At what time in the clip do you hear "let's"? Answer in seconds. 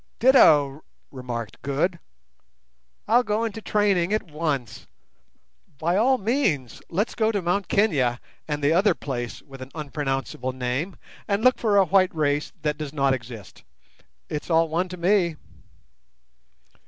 6.89-7.13